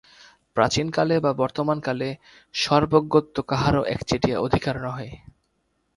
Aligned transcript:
প্রাচীনকালে 0.57 1.15
বা 1.19 1.31
বর্তমানকালে 1.33 2.09
সর্বজ্ঞত্ব 2.55 3.35
কাহারও 3.41 3.83
একচেটিয়া 3.85 4.37
অধিকার 4.39 4.75
নহে। 4.81 5.09